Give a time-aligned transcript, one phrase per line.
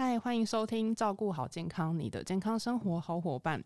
[0.00, 3.64] 嗨，欢迎收听《照顾好健康》，你的健康生活好伙伴。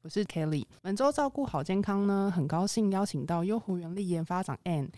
[0.00, 4.88] 我是 Kelly，本周照顾好健康呢，很高兴邀请到优活原力研发长 Anne。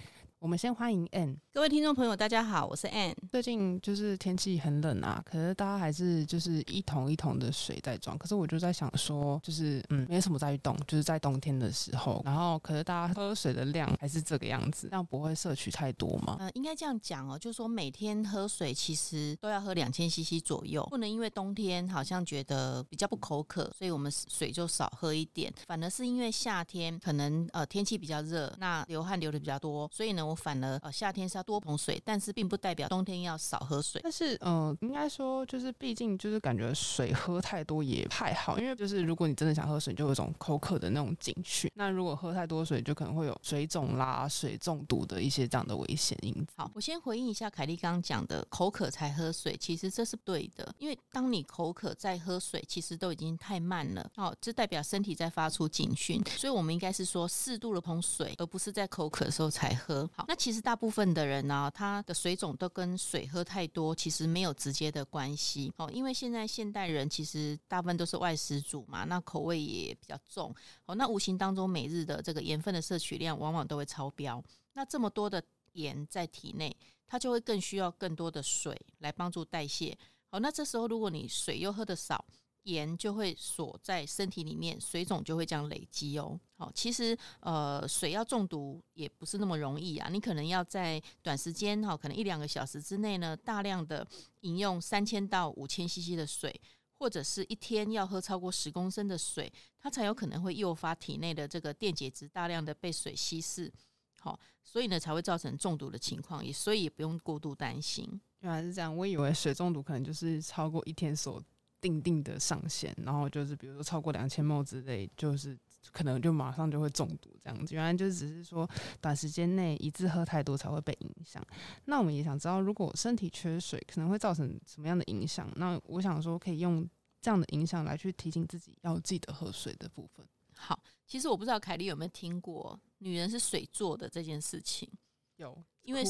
[0.44, 1.38] 我们先欢迎 Anne。
[1.54, 3.14] 各位听众朋友，大家好，我是 Anne。
[3.32, 8.18] 最近就是天气很冷啊，可是大家还是就是一桶一桶的水在装。
[8.18, 16.36] 可是我就在想说，就是嗯，没什么在动，就是在冬天的时候，然后可是大家喝水的量还是这个样子，这样不会摄取太多吗？
[16.38, 25.50] 呃，应该这样讲哦，就是说每天喝水其实都要喝两千 CC 左右，不能因为冬天好像觉得比较不口渴，所以我们水就少喝一点。
[25.66, 34.00] 反而是因为夏天可能呃天气比较热，那流汗流的比较多，所以呢，我反而呃夏天是要多捧水，但是并不代表冬天要少喝水。
[34.02, 41.70] 但是嗯，应该说就是毕竟就是感觉水喝太多也不太好，因为就是如果你真的想喝水，就有一种口渴的那种警讯。
[41.74, 46.46] 那如果喝太多水，就可能会有水肿啦、水中毒的一些这样的危险因子。
[46.56, 54.10] 好，我先回应一下凯莉刚刚讲的口渴才喝水，其实这是对的，因为当你口渴再喝水，其实都已经太慢了。
[54.16, 60.08] 哦，这代表身体在发出警讯，所以我们应该是说适度的捧水，而不是在口渴的时候才喝。
[60.14, 65.72] 好，那其实大部分的人呢，他的水肿都跟水喝太多其实没有直接的关系。
[65.76, 70.54] 哦，因为现在现代人其实大部分都是外食主嘛，那口味也比较重。
[70.86, 74.42] 哦，那无形当中每日的这个盐分的摄取量往往都会超标。
[74.72, 79.96] 那这么多的盐在体内，它就会更需要更多的水来帮助代谢。
[80.28, 82.24] 好，那这时候如果你水又喝的少，
[82.64, 86.38] 盐就会锁在身体里面，水肿就会这样累积哦。
[86.56, 90.08] 好，其实呃，水要中毒也不是那么容易啊。
[90.10, 94.06] 你可能要在短时间哈，可能一两个小时之内呢，大量的
[94.40, 96.54] 饮用三千到五千 CC 的水，
[96.98, 103.72] 或者是一天要喝超过十公升的水，它才有可能会诱发体内的这个电解质大量的被水稀释。
[104.20, 108.08] 好，所以呢才会造成中毒的情况，也所以也不用过度担心。
[108.40, 111.42] 原来是这样，我以为水中毒可能就是超过一天所
[111.84, 115.54] 定定的上限，然后就是比如说超过两千毫之类，就是
[115.92, 117.74] 可能就马上就会中毒这样子。
[117.74, 118.66] 原来就只是说
[119.02, 121.46] 短时间内一次喝太多才会被影响。
[121.84, 125.46] 那我们也想知道，如果身体缺水，可能会造成什么样的影响？
[125.56, 126.88] 那我想说，可以用
[127.20, 130.26] 这样的影响来去提醒自己要记得喝水的部分。
[130.56, 134.90] 好，其实我不知道凯莉有没有听过女人是水做的这件事情。
[135.36, 136.02] 有，因为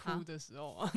[0.00, 0.88] 哭的时候啊，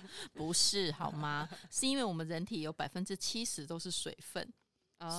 [0.34, 1.48] 不是好吗？
[1.70, 4.52] 是因为我们人体有百分之七十都是水分，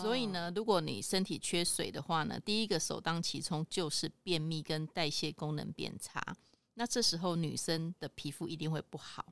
[0.01, 6.21] 所以呢，如果你身体缺水的话呢，第一个首当其冲就是便秘跟代谢功能变差。
[6.75, 9.25] 那这时候女生的皮肤一定会不好。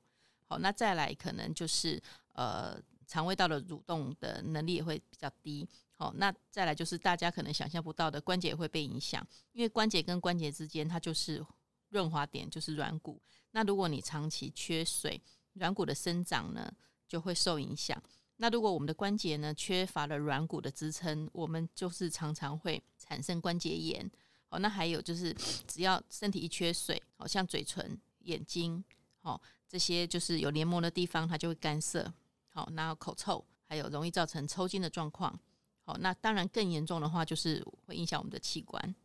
[0.45, 2.01] 好，那再来可能就是
[2.33, 5.67] 呃，肠胃道的蠕动的能力也会比较低。
[5.93, 11.45] 好，那再来就是大家可能想象不到的关节也会被影响，因为关节跟关节之间它就是
[11.89, 13.21] 润滑点，就是软骨。
[13.51, 15.21] 那如果你长期缺水，
[15.53, 16.71] 软骨的生长呢
[17.07, 18.01] 就会受影响。
[18.37, 24.09] 那如果我们的关节呢缺乏了软骨的支撑，我们就是常常会产生关节炎。
[24.47, 25.35] 好，那还有就是
[25.67, 28.83] 只要身体一缺水，好像嘴唇、眼睛，
[29.19, 32.11] 好这些就是有黏膜的地方，它就会干涩。
[32.47, 35.37] 好，那口臭，还有容易造成抽筋的状况。
[35.81, 38.95] 好，那当然更严重的话，就是会影响我们的器官。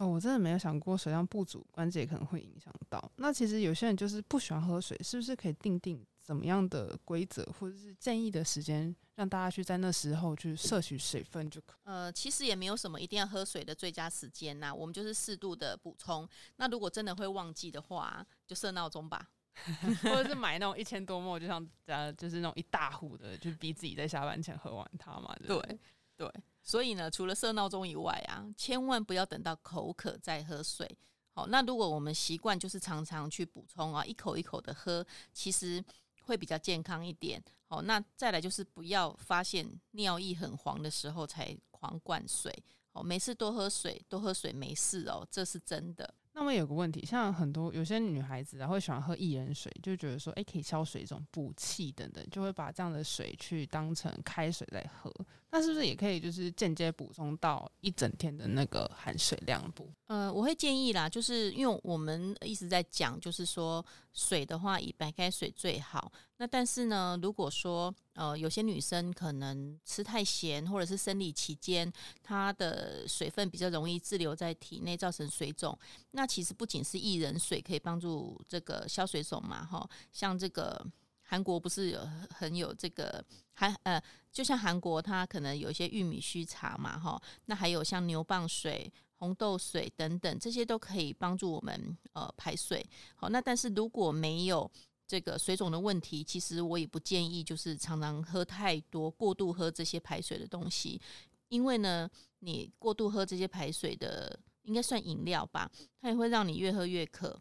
[0.00, 3.12] 哦，我真的没有想过水量不足，关节可能会影响到。
[3.16, 11.76] 那其实有些人就是不喜欢喝水，是不是可以定定怎么样的规则，或者是建议的时间，让大家去在那时候去摄取水分就可？
[11.84, 16.26] 呃，其实也没有什么一定要喝水的最佳时间呐，我们就是适度的补充。
[16.56, 19.28] 那如果真的会忘记的话，就设闹钟吧，
[20.02, 25.36] 或者是买那种一千多沫，就像呃，就是那种一大壶的，就逼自己在下班前喝完它嘛。
[25.46, 25.78] 对。
[26.16, 26.30] 对，
[26.62, 30.88] 所以呢，除了设闹钟以外啊，千万不要等到口渴再喝水。
[31.32, 35.82] 好，那如果我们习惯就是常常去补充啊，一口一口的喝，其实
[36.22, 37.42] 会比较健康一点。
[37.66, 42.52] 好，那再来就是不要发现尿液很黄的时候才狂灌水。
[42.92, 46.12] 好，没事多喝水，多喝水没事哦，这是真的。
[46.32, 55.12] 那么有个问题，像很多有些女孩子啊，会喜欢喝薏仁水，就觉得说，哎，可以消水肿、补气等等，就会把这样的水去当成开水在喝。
[55.52, 59.90] 那是不是也可以就是间接补充到一整天的那个含水量不？
[60.06, 66.12] 呃，我会建议啦，就是因为我们一直在讲，就是说水的话以白开水最好。
[66.36, 71.92] 那但是呢，如果说呃有些女生可能吃太咸，或者是生理期间
[72.22, 75.76] 她的水分比较容易滞留在体内，造成水肿。
[76.12, 80.86] 那其实不仅是薏仁水可以帮助这个消水肿嘛，哈，像这个。
[81.30, 92.84] 韩国不是有很有这个韩呃，就像韩国它可能有一些玉米须茶嘛，哈，那还有像牛蒡水、红豆水等等，这些都可以帮助我们呃排水。
[93.14, 94.68] 好，那但是如果没有
[95.06, 101.00] 这个水肿的问题，其实我也不建议就是常常喝太多、过度喝这些排水的东西，
[101.46, 102.10] 因为呢，
[102.40, 107.40] 你过度喝这些排水的，应该算饮料吧，它也会让你越喝越渴。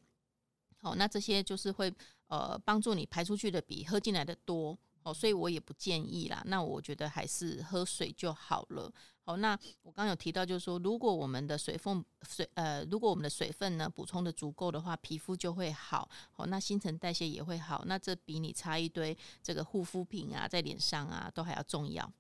[0.78, 1.92] 好，那这些就是会
[2.30, 4.80] 呃帮助你排出去的比喝进来的多。
[5.02, 6.44] 哦，所以我也不建议啦。
[6.46, 8.94] 那我觉得还是喝水就好了。
[9.22, 16.10] 好，那我刚有提到，就是说，如果我们的水分水呃，如果我们的水分呢补充的足够的话，皮肤就会好。
[16.34, 17.82] 好，那新陈代谢也会好。
[17.88, 22.12] 那这比你擦一堆这个护肤品啊，在脸上啊，都还要重要。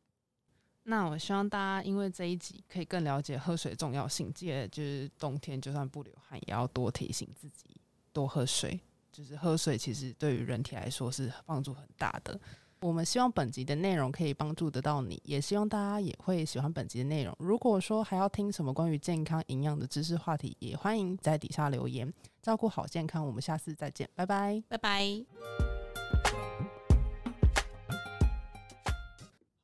[0.84, 7.82] 那我希望大家因为这一集可以更了解喝水重要性，记得就是冬天就算不流汗，也要多提醒自己
[8.14, 8.80] 多喝水。
[9.12, 12.40] 就是喝水其实对于人体来说是帮助很大的。
[12.82, 17.36] 我们希望本集的内容可以帮助得到你，也希望大家也会喜欢本集的内容。
[17.38, 22.10] 如果说还要听什么关于健康营养的知识话题，也欢迎在底下留言。
[22.42, 25.59] 照顾好健康，我们下次再见，拜拜，拜拜。